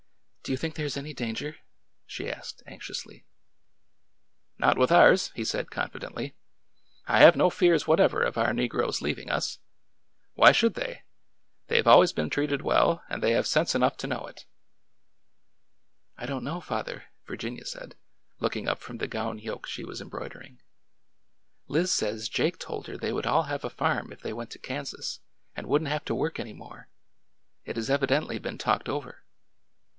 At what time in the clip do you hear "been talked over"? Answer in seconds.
28.41-29.23